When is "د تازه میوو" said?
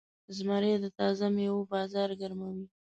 0.83-1.69